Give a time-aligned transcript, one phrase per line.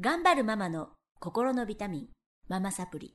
[0.00, 0.88] 頑張るママの
[1.20, 2.08] 心のビタミン、
[2.48, 3.14] ママサプリ。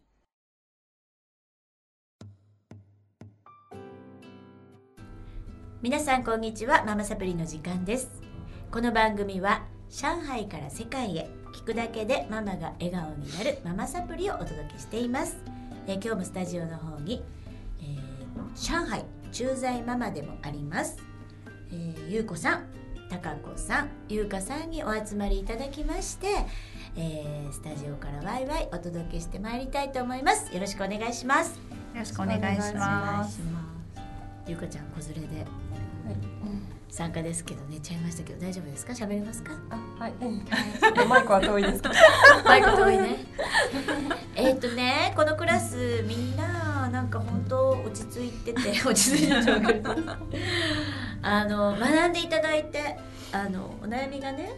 [5.81, 8.21] 皆さんこんにちは、ママサプリの時間です。
[8.69, 15.35] この番組は上海から世界へ聞くだけでママが笑顔になるママサプリをお届けしています。
[15.87, 17.23] え今日もスタジオの方に、
[17.81, 18.07] えー
[18.55, 20.97] 上海駐在ママでもあります、
[21.71, 22.67] えーゆうこさん、
[23.09, 26.27] たかこさん、ゆうかさんにお集まりいただきまして、
[26.97, 30.53] えースタジオからワイワイお届けしてまいりたいと思います。
[30.53, 31.55] よろしくお願いします。
[31.55, 31.61] よ
[31.99, 33.39] ろしくお願いします。
[34.47, 35.45] ゆうかちゃん子連れで
[36.89, 38.93] 参加ですけど寝ちゃいましたけど大丈夫ですか？
[38.93, 39.53] 喋れますか？
[39.69, 40.13] あ、はい。
[41.07, 41.91] マイクは遠いですか。
[42.45, 43.15] マイク遠いね。
[44.35, 49.33] えっとね、このクラスみんななんか本当落ち着いてて 落ち着いて
[51.27, 52.97] あの学んでいただいて
[53.33, 54.51] あのお悩みがね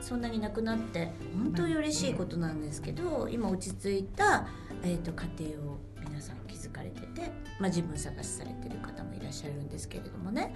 [0.00, 4.46] そんなになくなって本当に嬉しいことなんですけど今落ち着いた、
[4.82, 5.78] えー、と家庭を
[6.08, 10.54] 皆さん築かれてて、まあ、自分探しされてる方もいらっしゃるんですけれどもね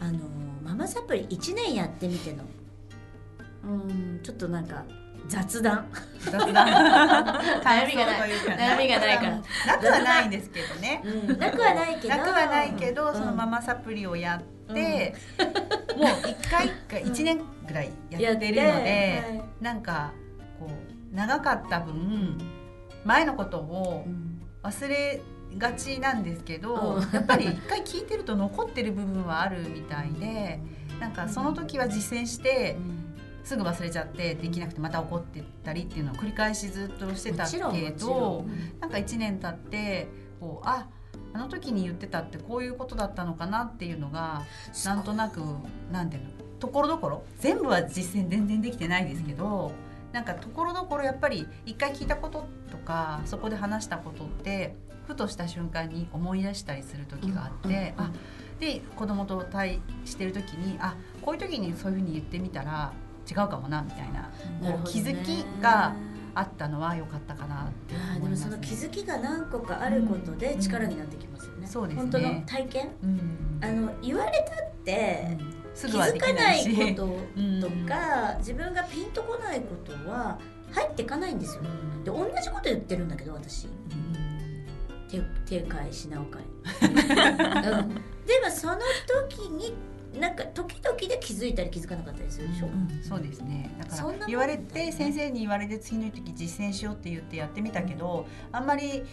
[0.00, 0.20] あの
[0.62, 2.44] ママサプリ1年やってみての
[3.64, 4.84] うんちょっとなんか
[5.28, 5.86] 雑談
[6.18, 6.66] 雑談。
[6.66, 9.36] 悩みがない悩みがないから。
[9.68, 11.02] なくはないんですけどね。
[11.04, 19.42] うんなくはないけどなくはないけど、うんそのママサプリをやって、もう一回か一年ぐらいやってるので、はい。
[19.60, 20.12] なんか
[20.58, 22.38] こう長かった分
[23.04, 24.36] 前のことをうん。
[24.62, 25.22] 忘れ
[25.56, 27.12] がちなんですけど、うん。
[27.12, 30.60] やっぱり一回聞いてると残ってる部分はあるみたいで、
[31.00, 32.76] なんかその時は実践して。
[33.42, 40.86] すぐ忘れちゃってできなくてまた怒ってったりっていうのを繰り返しずっとしてたけどんなんか1年経ってこうあ
[41.32, 44.42] あの時に言ってたってこういうことだったのかなっていうのが
[44.84, 45.40] なんとなく
[45.92, 49.72] なんていうのところどころ全部は実践全然できてないですけど
[50.12, 54.74] なんかところどころやっぱり一回聞いたこととかそこで話したことって
[55.06, 58.10] ふとした瞬間に思い出したりする時があって、うんあ
[58.60, 62.92] で子供と対してる時にあこういう時にそういうふうに言ってみたら
[63.26, 64.80] 違うかもなみたいななね。
[64.84, 65.94] 気づきが
[66.34, 68.50] あったのは良かったかなって思います、ね。
[68.50, 72.02] その気づきが何個かあることで力になってきますよね、そうですね。
[72.02, 72.90] 本当の体験？
[73.02, 73.58] うん。
[73.62, 75.36] あの言われたって、
[75.74, 77.06] す気づかないいしこ
[77.60, 80.38] ととか、自分がピンとこないことは
[80.70, 81.62] 入っていかないんですよ。
[81.64, 81.66] う
[81.98, 82.04] ん。
[82.04, 83.68] で同じこと言ってるんだけど私。
[85.10, 88.78] 手手変え品を変え、 うん、でもその
[89.28, 89.74] 時に
[90.18, 93.70] なんか時々で気づいたり気づかなかったりするでしょ、うんそうですね。
[93.78, 99.04] だから言われて先生に言われて次の時実践しようって言ってやってみたけどあんまり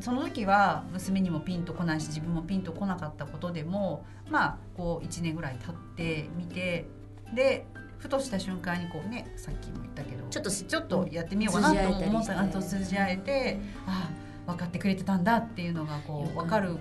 [0.00, 6.86] その時は娘にもピンとこないし自分もピンとこなかったことでもまあこう1年ぐらい経ってみて
[7.34, 7.66] で
[7.98, 14.10] ふとした瞬間にこうねさっきも言ったけどちょっとちょっとやってみようかなと思ったあと通じ合えて通じ合えてあ
[14.46, 16.76] 分かってくれてたんだっていうのがこう分かる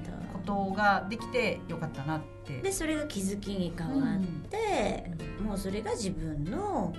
[0.46, 2.60] ことができてよかったなって。
[2.62, 5.12] でそれが気づきに変わって、
[5.42, 6.94] もうそれが自分の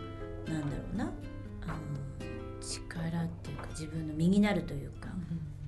[0.46, 1.74] なんだろうなあの
[2.60, 5.08] 力っていうか自分の身になるというか、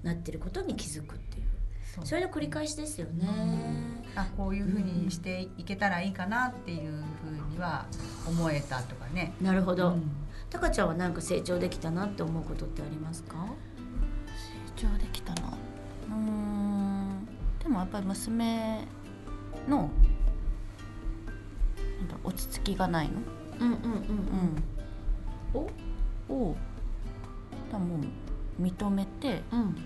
[0.02, 1.46] なってることに気づくっていう。
[1.94, 2.06] そう。
[2.06, 3.26] それの繰り返しですよね。
[4.16, 6.90] あこういうふうにしていけたらいいかなっていう
[7.22, 7.86] ふうには
[8.26, 9.34] 思えたとかね。
[9.40, 10.02] なるほど、うん。
[10.50, 13.36] たかちゃんはなんか成長できたなって思うことってありますか？
[14.76, 15.17] 成長でき
[17.68, 18.88] でもやっぱり娘
[19.68, 19.90] の
[22.24, 23.20] 落ち着きがないの？
[23.60, 23.84] うんうんうん。
[25.52, 26.34] うん。
[26.34, 26.56] を
[27.70, 27.96] だも
[28.58, 29.60] う認めてうん。
[29.60, 29.76] うん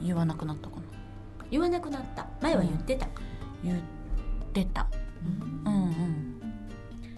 [0.00, 0.82] 言わなくなったかな。
[1.50, 2.28] 言わなくなった。
[2.40, 3.08] 前は言ってた、
[3.64, 3.78] 言っ
[4.52, 4.86] てた。
[5.64, 6.40] うんうん。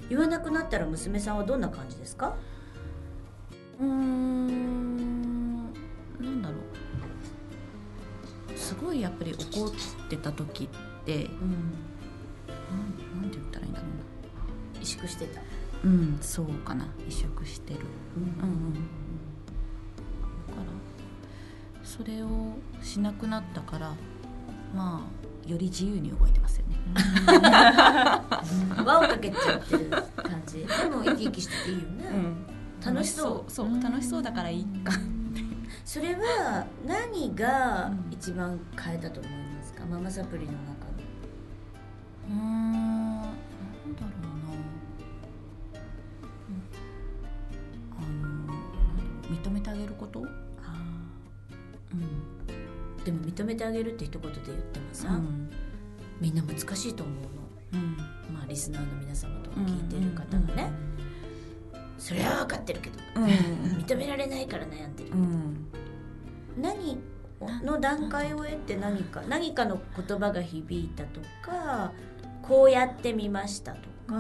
[0.09, 2.35] 言わなくなったら娘さんはどんな感じですか？
[3.81, 4.94] うーん
[8.65, 9.71] すごいやっぱり怒っ
[10.09, 10.69] てた時っ
[11.05, 11.31] てうん。
[13.21, 13.91] なんて言ったらいいんだろう
[14.79, 14.81] な。
[14.81, 15.41] 萎縮してた。
[15.85, 16.87] うんそうかな。
[17.07, 17.81] 萎縮してる。
[18.17, 18.23] うん。
[18.23, 18.73] うんうん
[20.49, 20.67] だから
[21.85, 23.95] それをしなくなったから
[24.75, 26.77] まあより自由に動いてますよね。
[28.85, 30.59] 輪をかけちゃってる感じ。
[30.59, 32.09] でも生き生きしてていいよね、
[32.85, 33.53] 楽しそう。
[33.53, 33.69] そう。
[33.69, 34.93] そう楽しそうだからいいか
[35.85, 40.59] それは何が一番変えたと思いますか、ママサプリの中
[40.97, 41.05] で。
[42.29, 43.33] うーんなん
[43.95, 44.29] だろうな。
[47.97, 48.59] あのなんだろ
[49.31, 50.21] う認めてあげること？
[50.21, 50.29] うん。
[53.05, 55.51] でも認めてあげるって一言で言ってもさ、うん。
[56.21, 57.13] みんな難しいと思
[57.73, 57.83] うの。
[57.83, 57.97] うん。
[58.35, 60.73] まあリスナーの皆様とか聞いてる方がね、
[62.05, 62.99] それは分かってるけど。
[63.17, 63.25] うん。
[63.79, 65.11] 認められないから悩んでる。
[65.13, 65.67] うん。
[66.61, 66.99] 何
[67.65, 71.93] の段階を得て何か何かの言葉が響いたとか
[72.43, 74.17] こうやってみましたとか、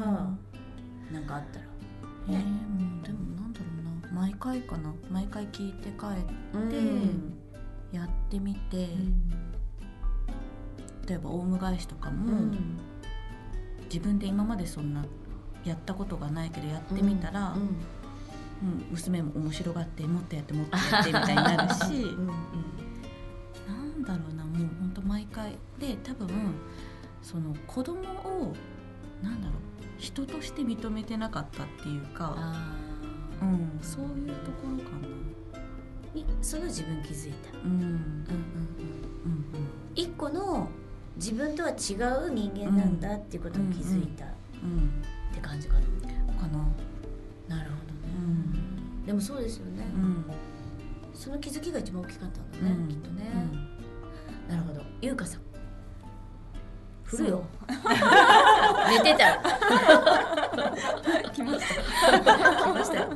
[1.12, 1.66] なんかあったら。
[2.30, 3.66] えーうんでもなんだろ
[4.08, 4.20] うな。
[4.22, 4.94] 毎回かな。
[5.10, 7.34] 毎回聞いて帰って、うん。
[7.92, 8.88] やってみて、
[11.06, 12.78] 例えばオウム返しとかうも、ん。
[13.92, 15.04] 自分で今までそんな
[15.64, 18.86] やったことがないけどやってみたら、うんうん。
[18.90, 22.26] 娘も面白がってもっとやってもっとやってみたいになるし うん
[23.66, 25.56] なんだろうなもうほんと毎回。
[25.78, 26.28] で多分
[27.22, 28.54] その子供を
[29.22, 29.56] なんだろう
[29.98, 32.36] 人として認めてなかったっていうか、
[33.40, 35.08] うん、そういうところかな。
[36.20, 37.70] いその自分気づいた、うん。
[37.70, 38.26] うんうんうん。
[39.94, 40.68] 一個の
[41.16, 41.76] 自分とは違う
[42.32, 44.24] 人間なんだっていうことに気づいた。
[44.26, 44.28] っ
[44.62, 45.13] うんて感
[49.14, 50.24] でもそうですよね、うん。
[51.14, 52.88] その気づきが一番大きかったんだね、うん。
[52.88, 54.56] きっとね、うん。
[54.56, 54.82] なるほど。
[55.00, 55.40] 優香さん。
[57.04, 57.44] 振るよ。
[58.90, 59.40] 寝てた
[61.30, 62.20] 来ました。
[62.20, 63.08] 来ましたよ。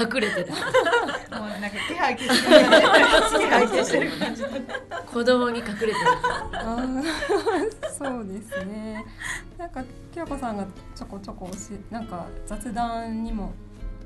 [0.00, 1.38] 隠れてた。
[1.38, 4.44] もうなんか手配消してる手配消してる感じ
[5.12, 5.94] 子供に隠れてる。
[7.98, 9.04] そうですね。
[9.58, 10.64] なんか京子さんが
[10.94, 11.50] ちょこちょこ
[11.90, 13.52] なんか雑談にも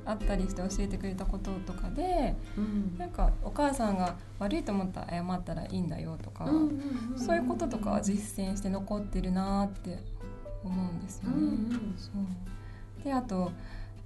[0.07, 2.97] あったりして教えてくれたこととかでうん。
[2.99, 6.47] なんかお母さんが悪いと思ったら謝ったらいいんだよとか、
[7.17, 9.99] そういうこととかは実践して残ってるなーって
[10.65, 11.37] 思うんですよね。
[11.37, 12.11] うんうんそ
[13.01, 13.05] う。
[13.05, 13.53] であと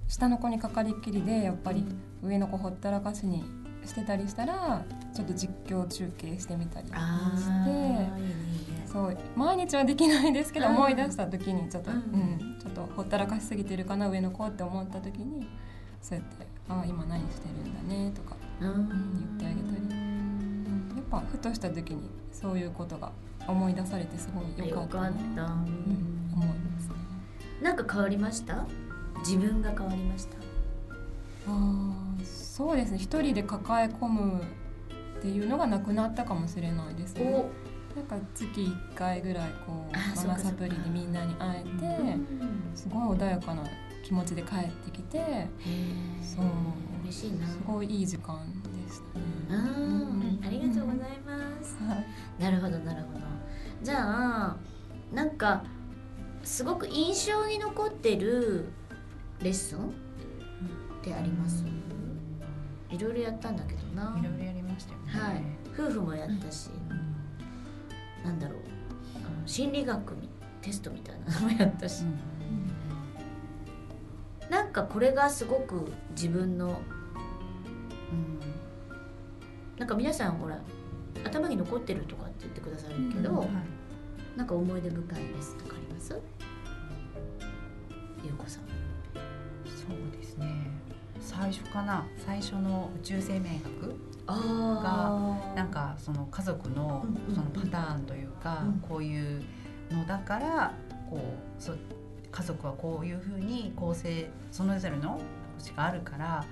[0.07, 1.85] 下の子にかかりっきりでやっぱり
[2.21, 3.43] 上の子ほったらかしに
[3.85, 4.83] してたりしたら
[5.13, 10.75] ちょっと実況中継してみたりあしてそう毎日はできないですけどうん。
[10.75, 11.99] 思い出した時にちょっと、ううん
[12.55, 15.47] んちょっとほったらかしすぎてるかな上の子って思った時に
[16.01, 20.01] そうやって「ああ今何してるんだね」とかうん言ってあげたり。
[20.95, 23.11] やっぱふとした時にそういうことが
[23.47, 25.07] 思い出されてすごい良かったな。
[25.07, 25.41] よかった。
[25.43, 26.95] うん思いますね。
[27.61, 28.65] なんか変わりました？
[29.19, 30.37] 自分が変わりました？
[31.47, 32.97] あーそうですね。
[32.97, 34.41] 一人で抱え込む
[35.19, 37.45] っていうのがなくなったかもしれないですね。
[37.95, 42.17] なんか月1回ぐらいこうママサプリでみんなに会えて、
[42.73, 43.63] すごい穏やかな
[44.03, 45.47] 気持ちで帰ってきて
[46.21, 46.45] そう。
[47.03, 47.47] 嬉しいな。
[47.47, 49.25] すごいいい時間でしたね。
[49.49, 51.77] あーありがとうございます。
[51.83, 52.41] はい。
[52.41, 53.19] なるほどなるほど。
[53.83, 54.57] じゃあ
[55.13, 55.63] なんか
[56.43, 58.69] すごく印象に残ってる
[59.41, 59.81] レッスンっ
[61.03, 61.63] てあります？
[62.89, 64.17] いろいろやったんだけどな。
[64.19, 65.33] いろいろやりましたよね。
[65.33, 65.43] はい。
[65.73, 66.69] 夫婦もやったし、
[68.23, 68.59] なんだろう。
[69.15, 70.29] あの心理学み
[70.61, 72.03] テストみたいなのもやったし、
[74.51, 78.39] なんかこれがすごく自分の、うん、
[79.77, 80.59] なんか皆さんほら
[81.23, 83.47] 頭に残ってるとかって言ってくださるけど、うんはい。
[84.35, 86.19] なんか思い出深いですとかあります？
[88.25, 88.63] ゆうこさん。
[89.65, 90.67] そうですね。
[91.21, 92.05] 最初かな。
[92.17, 93.95] 最初の宇宙生命学
[94.27, 98.81] あなんかその家族のそのパターンというか、うん。
[98.81, 99.41] こういう
[99.89, 100.73] のだから
[101.09, 101.73] こうそ
[102.31, 105.19] 家族はこういうふうに構成それぞれの
[105.57, 106.45] 星があるから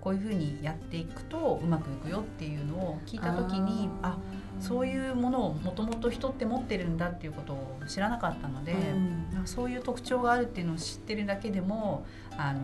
[0.00, 4.18] こういうふうにやっていくとうまくいくよっていうのを聞いた時にあ
[4.58, 9.22] そういうものをもともと人って持ってるんだっていうことを知らなかったので、うん。
[9.44, 12.04] そういう特徴があるっていうのを知ってるだけでも
[12.36, 12.60] あの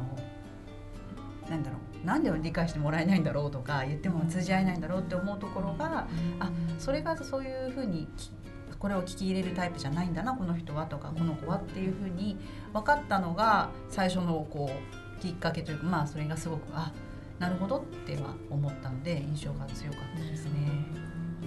[1.49, 6.06] なんだろうなんで理解してもらえないんだろうとか言っても通じ合えないんだろうって思うところが
[6.38, 8.30] あそれがそういうふうにき
[8.78, 12.37] これを聞き入れるタイプじゃないんだなこの人はとかこの子はっていうふうに
[12.73, 16.92] 分かったのが最初のこうきっかけというかまあそれがすごくあ
[17.38, 20.50] なるほどっては思ったので印象が強かったですね。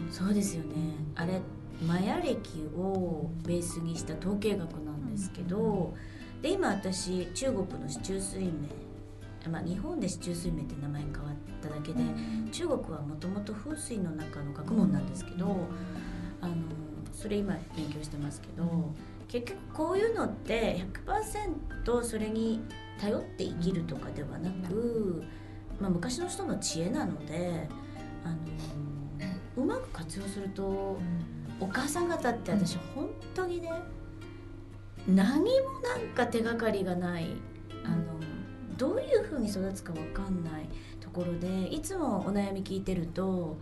[0.09, 0.75] そうですよね
[1.15, 1.41] あれ
[1.85, 5.95] マヤ歴をベースにした統計学なんですけど、
[6.41, 12.03] で今私中国の四柱推命まあ日本で四柱推命って名前変わっただけで、
[12.51, 15.67] 中国はもともと風水の中の学問なんですけど、
[17.21, 18.63] それ今勉強してますけど、
[19.27, 22.61] 結局こういうのって100%それに
[22.99, 25.23] 頼って生きるとかではなく、
[25.79, 27.67] まあ、昔の人の知恵なので
[28.25, 28.37] あの
[29.55, 30.97] うまく活用すると
[31.59, 33.71] お母さん方って私本当にね
[35.07, 35.47] 何も
[35.83, 37.27] なんか手がかりがない
[37.83, 38.19] あの
[38.77, 40.67] どういうふうに育つか分かんない
[40.99, 43.57] ところでいつもお悩み聞いてると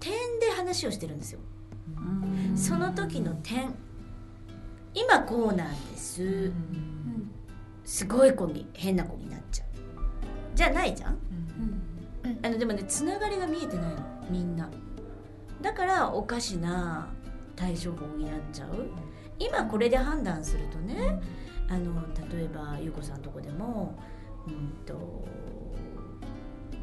[0.00, 1.40] 点で話をしてるんですよ。
[2.54, 3.74] その時の点。
[4.94, 6.52] 今こうなんです。
[7.84, 9.68] すごい子に変な子になっちゃう。
[10.54, 11.18] じゃないじゃん。
[12.24, 12.38] うん。
[12.42, 13.96] あのでもねつながりが見えてないの。
[14.30, 14.68] みんな。
[15.62, 17.08] だからおかしな
[17.56, 18.88] 対処法になっちゃう。
[19.38, 21.20] 今これで判断するとね
[21.68, 21.94] あの
[22.32, 23.96] 例えば優子さんとこでも
[24.46, 25.26] うんと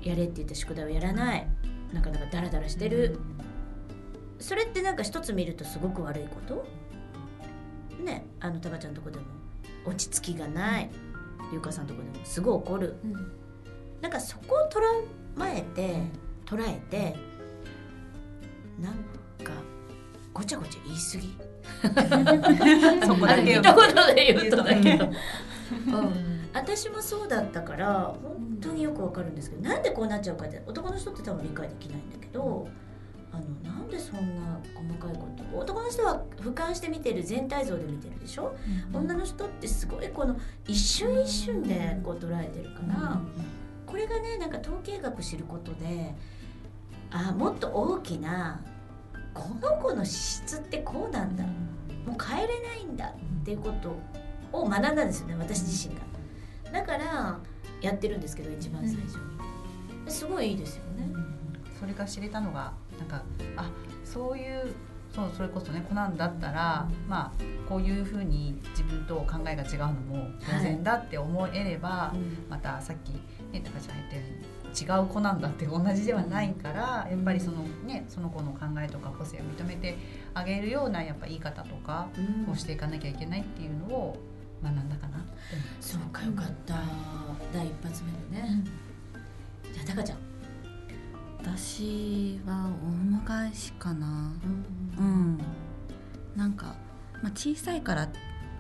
[0.02, 1.48] やれって言った宿題をやらない。
[1.94, 3.20] なかなかダラダラしてる
[4.40, 6.66] それってなんか一つ見るとすごく悪いこと？
[8.04, 9.26] ねあのタカちゃんとこでも。
[9.86, 10.90] 落ち着きがない。
[11.54, 12.96] 優香さんとこでもすごい怒る。
[14.02, 14.82] なんかそこを捉
[15.48, 16.02] えて
[16.46, 17.16] 捉えて
[18.80, 18.94] なん
[19.44, 19.54] か
[20.34, 23.06] ごちゃごちゃ言い過ぎ。
[23.08, 29.68] そこだけ言で言うとだけど、ううん、私もそうだったから本当によくわかるんですけど。
[29.70, 32.68] なんでこうなっちゃうかって男の人って多分理解できないんだけど
[33.36, 33.40] あ
[33.70, 38.56] のなんでそんな細かいこと男の人は俯瞰して見てる全体像で見てるでしょ、
[38.94, 40.38] 女の人ってすごいこの
[40.68, 43.22] 一瞬一瞬でこう捉えてるから、
[43.86, 46.16] これがねなんか統計学知ることで
[47.12, 48.62] あもっと大きな
[49.34, 51.44] この子の資質ってこうなんだ。
[52.06, 53.98] もう変えれないんだっていうこと
[54.56, 56.02] を学んだんですよね私自身が。
[56.72, 57.40] だから
[57.82, 60.12] やってるんですけど一番最初に。
[60.12, 61.12] すごいいいですよね。
[61.80, 63.24] それが知れたのがなんか
[63.58, 63.70] あ
[64.04, 64.74] そういう
[65.14, 67.32] そうそれこそねコナンだったら、まあ
[67.70, 72.14] こういうふうに自分と考えが違うのも当然だって思えれば、
[72.50, 73.12] またさっき
[73.54, 79.98] ね高ちゃん言ったように違う子なんだって同じではないから、やっぱりそのねその子の考えとか個性を認めて
[80.34, 82.10] あげるようなやっぱ言い方とか
[82.46, 82.52] うん。
[82.52, 84.18] をしていかなきゃいけないっていうのを
[84.62, 85.28] 学んだかなって
[85.80, 86.76] そうかよかった。
[87.54, 88.12] 第一発目
[88.42, 88.64] のね。
[89.74, 90.18] じゃあタカちゃん
[91.46, 94.34] 私はオウム返しかな
[94.98, 95.40] うん。
[96.36, 96.76] なんか、
[97.22, 98.10] まあ、小さいから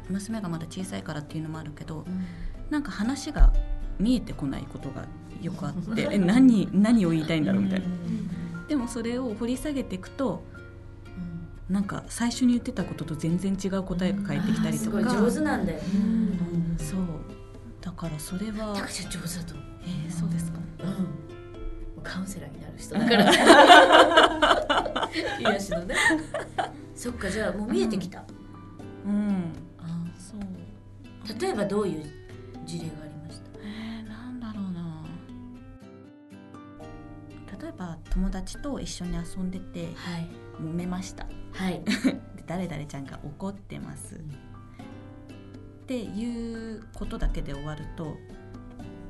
[0.07, 2.05] 娘がまだ小さいからっていうのもあるけど
[2.69, 3.51] なんか話が
[3.99, 5.05] 見えてこないことが
[5.41, 7.85] よくあって え何何を言いたいんだろうみたいな。
[8.67, 10.43] でもそれを掘り下げていくと
[11.69, 16.77] なんか最初に言ってたことと全然違う答えが返ってきたりすごいとか上手なんだようん。
[16.77, 16.99] そう。
[17.81, 19.65] だからそれはタカちゃん上手だと思う。
[19.87, 19.94] え？
[22.25, 25.09] ンセラーになる人だから。
[25.39, 25.95] 癒しのね。
[26.95, 28.23] そっかじゃあもう見えてきた、
[29.05, 29.53] うん。
[29.77, 31.39] あそう。
[31.39, 32.03] 例えばどういう
[32.65, 33.59] 事例がありました？
[33.61, 35.03] えー、なんだろうな。
[37.61, 40.27] 例えば友達と一緒に遊んでてはい。
[40.59, 41.25] 揉めました。
[41.53, 41.81] はい。
[42.35, 44.19] で誰々ちゃんが怒ってます、っ
[45.87, 48.17] ていうことだけで終わると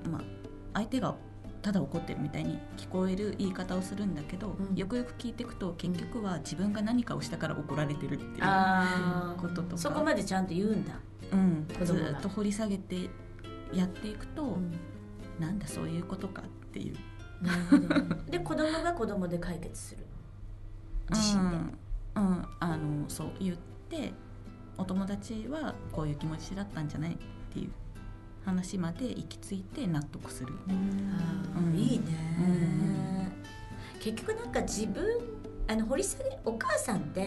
[0.09, 0.21] まあ
[0.73, 1.15] 相手が
[1.65, 4.75] ただ怒ってるみたいに聞こえる言い方をするんだけど、うん。
[4.75, 9.77] よくよく聞いていくと結局は自分が何かをしたから怒られてるっていうあこととか。
[9.79, 10.93] そこまでちゃんと言うんだ、
[11.31, 13.09] うん、ずっと掘り下げて
[13.73, 14.59] やっていくと、
[15.39, 16.95] なんだそういうことかっていう。
[18.29, 20.05] で子供が子供で解決する。
[21.09, 21.55] 自身で、
[22.17, 22.47] うん、うん。
[22.59, 23.57] あのそう言っ
[23.89, 24.13] て
[24.77, 27.17] お友達はこういう気持ちだったんじゃないっ
[27.51, 27.71] ていう
[28.45, 30.53] 話まで行き着いて納得する。
[30.67, 31.75] うん。
[31.75, 32.05] いいね、
[33.99, 35.03] 結局なんか自分
[35.67, 37.25] あの掘り下げお母さんって、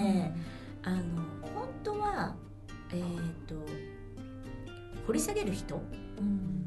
[0.84, 0.98] あの
[1.54, 2.34] 本当は
[2.92, 3.02] えっ、
[3.46, 3.54] と
[5.06, 5.80] 掘り下げる人
[6.18, 6.66] うん。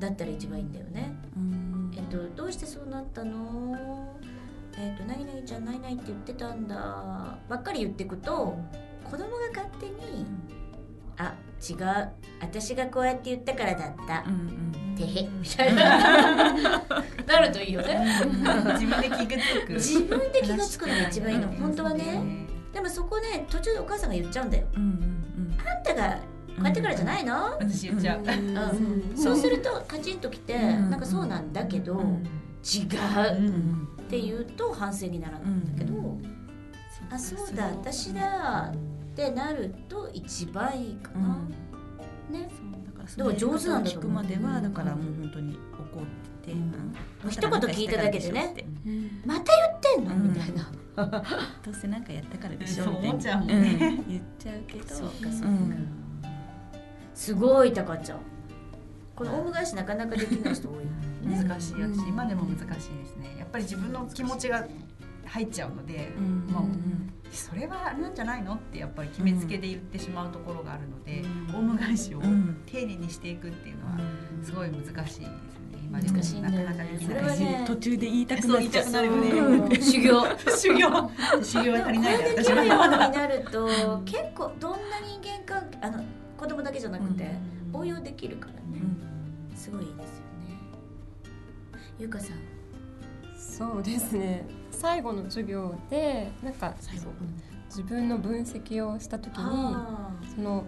[0.00, 1.14] だったら一番いいんだよね。
[1.36, 1.92] うん。
[1.96, 4.14] えっとどうしてそうなったの？
[4.76, 7.38] えっと何々ちゃん何々って言ってたんだ。
[7.48, 8.58] ばっかり言ってくと
[9.04, 10.53] 子供が勝手にあ
[11.62, 12.08] 違う。
[12.40, 14.24] 私がこうやって言ったからだった。
[14.26, 15.28] うんうんてへ。
[15.28, 15.98] みたいな
[17.26, 18.04] なるといいよね。
[18.78, 19.72] 自分で気がつく。
[19.74, 21.48] 自分で気がつくのが一番いいの。
[21.48, 22.46] うん本当はね。
[22.72, 24.66] でもそこね途中でお母さんが言っちゃうんだよ。
[24.76, 26.16] うんうんあんたが
[26.56, 27.56] こうやってからじゃないの？
[27.58, 29.16] 私言っちゃう、うん。
[29.16, 32.00] そうするとカチンときてうんなんかそうなんだけど違う。
[32.00, 36.18] うんうんって言うと反省にならないんだけど、
[37.10, 37.68] あそうだ。
[37.68, 38.70] 私だ
[39.14, 41.38] ってなると一番いいかな、
[42.30, 42.50] ね。
[42.50, 46.94] そうだからでも上手なんだと聞くまではだからもう本当に怒ってて、うん。
[47.24, 47.30] うん。
[47.30, 48.52] 一言聞いただけでね。
[48.52, 48.66] って。
[49.24, 50.70] また言ってんの、うんみたいな。
[51.64, 53.70] どうせなんかやったからでしょみたい思っちゃうもんなね。
[53.70, 54.10] うん。
[54.10, 54.94] 言っちゃうけど。
[54.94, 55.88] そうかそうか、ん。
[57.14, 58.18] すごいたかちゃん。
[59.14, 60.84] このオウム返しなかなかできない人多い。
[61.28, 61.74] ね難しい。
[61.82, 63.36] 私今でも難しいですね。
[63.38, 64.66] やっぱり自分の気持ちが
[65.26, 66.64] 入っちゃうので、うんまあ
[67.32, 71.56] それはあれなんじゃないのってやっぱり決めつけで言ってしまうところがあるので、うん。
[71.56, 73.98] オウム返しをうん丁寧にしていくっていうのは
[74.42, 75.28] すごい難しいですね
[75.84, 76.64] 今難しいんだよね。
[76.64, 79.82] なかなかできないはね途中で言いたくなっちゃう言いたくなるよねうん。
[79.82, 80.24] 修行。
[80.56, 81.10] 修行。
[81.42, 86.04] 修行は足りないこれで私はきるようになると結構どんな人間関係あの
[86.36, 87.32] 子供だけじゃなくて
[87.72, 88.60] 応用できるからね。
[89.56, 90.60] すごいいいですよね。
[91.98, 92.38] ゆうかさん。
[93.36, 94.46] そうですね
[94.84, 97.04] 最後の授業でなんか最後、
[97.70, 100.66] 自分の分析をした時にあその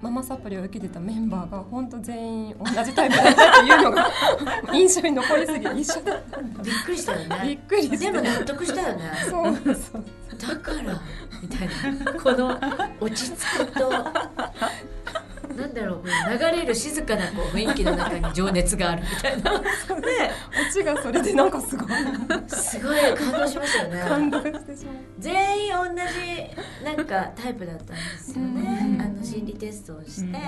[0.00, 4.08] ママサプリを受けてたメンバーが本当全員同じタイプだったっていうのが
[4.72, 6.40] 印象に残りすぎて一緒だった。
[6.62, 9.02] びっくりしたよびねっくりしてでも納得したよね。
[9.28, 10.04] そうそう。
[10.38, 11.00] だから
[11.42, 11.68] みたい
[12.04, 12.12] な。
[12.12, 12.60] この
[13.00, 13.90] 落ち着くと
[15.56, 19.58] なんだろう流れる静かなこう雰囲気の中に情熱があるみたいな。
[19.60, 19.66] ね。
[20.68, 21.88] オチがそれでなんかすごい。
[22.48, 24.94] すごい感動しましたよね感動してしまう。
[25.18, 28.88] 全員同じなんかタイプだったんですよね。
[28.94, 29.02] うん。
[29.02, 30.38] あの心理テストをして、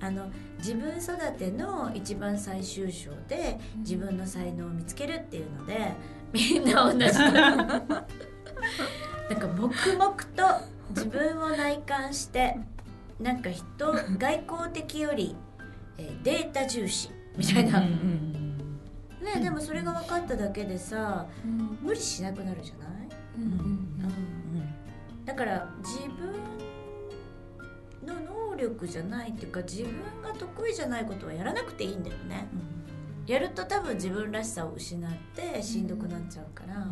[0.00, 0.06] うん。
[0.06, 5.94] あの自分育ての一番最終章で自分の才能を見つけるっていうので
[6.32, 12.58] みんな同じ なんか黙々と自分を内観して
[13.20, 13.64] なんか人
[14.18, 15.36] 外交的より、
[15.98, 21.78] えーデータ重視みたいな、ねでもそれが分かっただけでさうん。
[21.82, 22.88] 無理しなくなるじゃない、
[23.36, 23.86] うんうん
[25.26, 26.32] だから自分
[28.04, 28.14] の
[28.50, 32.48] 能力じゃないっていうか自分が得意じゃないことはやらなくていいんだよね。
[33.26, 36.84] やると多分自分らしさを失ってしんどくなっちゃうから、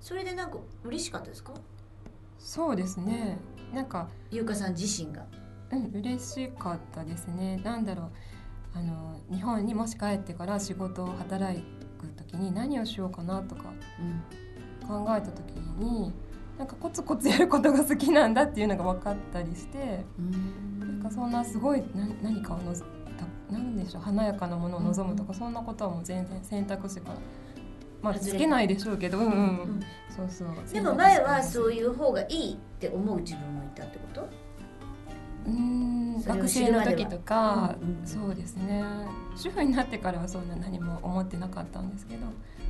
[0.00, 1.52] それでなんか嬉しかったですか？
[2.44, 3.38] そうですね。
[3.72, 5.24] なんか優香さん自身が？
[5.72, 7.60] うん嬉しかったですね。
[7.64, 8.08] なんだろう。
[8.74, 11.58] あの日本にもし帰ってから仕事を働
[11.98, 13.64] く時に何をしようかなとか
[14.86, 16.12] 考えた時に
[16.58, 20.04] なんかコツコツやることが好きなんだっていうのが分かったりして
[20.80, 22.84] なんかそんなすごいな何かをのぞ
[23.48, 24.02] たなんでしょう。
[24.02, 27.16] 華やかなものを望むとかそんなことはもう全然選択肢から
[28.02, 29.80] まあつけないでしょうけどうんうん、うん
[30.14, 30.48] そうそう。
[30.72, 34.28] でも前はうそういう方がいいって思う自分もいたってこと？
[35.46, 36.22] うん。
[36.22, 36.92] 学生知るまでは。
[36.92, 38.84] の時とか、うんうんそうですね。
[39.36, 42.26] 主婦になってからはそんな何も思ってなかったんですけど。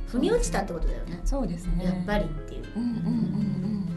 [0.07, 1.19] 腑に落ちたってことだよね。
[1.25, 1.85] そうですね。
[1.85, 2.63] やっぱりっていう。
[2.75, 3.89] うんうんうん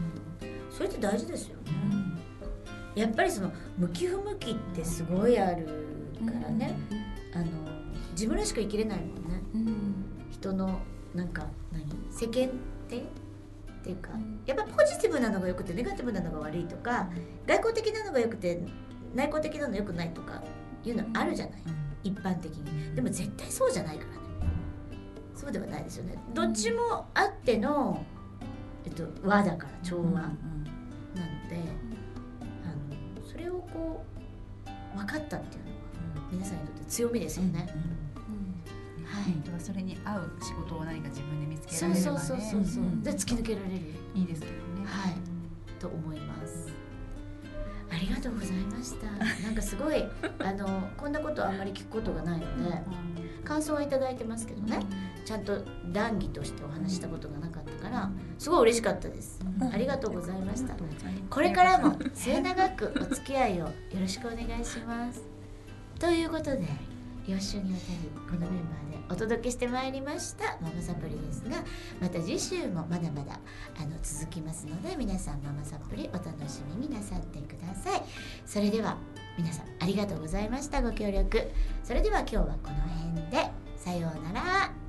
[0.69, 1.71] それって大事ですよね。
[1.91, 2.19] うん。
[3.01, 5.65] やっぱりその向き不向きってすごいある
[6.25, 6.75] からね、
[7.33, 7.45] あの
[8.11, 9.41] 自分らしく生きれないもんね。
[9.55, 9.95] うん。
[10.31, 10.79] 人の
[11.17, 11.83] なんか何？
[12.11, 12.51] 世間
[12.87, 12.99] 体？
[12.99, 13.03] っ
[13.83, 14.39] ていうかうん。
[14.45, 17.09] やっぱポジティブなのが良くてネガティブなのが悪いとか
[17.47, 18.61] 外交的なのが良くて
[19.15, 20.43] 内向的なの良くないとか
[20.83, 21.63] いうのあるじゃない？
[22.03, 22.95] 一般的に。
[22.95, 24.17] でも絶対そうじゃないからね。
[25.35, 26.17] そうではないですよね。
[26.33, 28.05] どっちもあっての、
[28.85, 30.35] えっと、和だから調和なの
[31.49, 31.57] で、
[32.63, 32.67] あ
[33.19, 34.03] のそれをこ
[34.95, 37.75] う分かったっていうのは皆さんにとって強みですよね、はい本
[39.45, 42.19] 当はそれに合う仕事を何か自分で見つけられればね。
[42.19, 43.03] そうそうそうそう、ん。
[43.03, 43.75] で突き抜けられる。
[44.15, 44.85] いいですけどね。
[44.85, 45.15] はい。
[45.79, 46.67] と思います。
[47.89, 49.07] ありがとうございました。
[49.43, 50.03] なんかすごい
[50.39, 52.81] あのこんなことあんまり聞くことがないので
[53.43, 54.79] 感想はいただいてますけどね。
[55.25, 59.39] ちゃんと談義としてお話ししたことがなかったからすごい嬉しかったです。
[59.59, 59.73] うん。
[59.73, 60.75] ありがとうございました。
[61.29, 65.21] これからも末永くお付き合いをよろしくお願いします。
[65.99, 66.67] ということで
[67.27, 71.57] 4週にわたりこのメンバーでお届けしてまいりましたママサプリですが
[71.99, 73.39] また次週もまだまだ
[73.79, 78.01] あの続きますので皆さんママサプリお楽しみになさってください。
[78.45, 78.97] それでは
[79.37, 81.51] 皆さんありがとうございましたご協力。
[81.83, 82.75] それでは今日はこの
[83.13, 84.86] 辺でさようなら。